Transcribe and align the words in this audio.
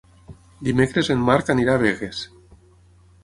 Dimecres 0.67 1.11
en 1.15 1.21
Marc 1.27 1.53
anirà 1.55 1.77
a 1.77 1.81
Begues. 1.83 2.21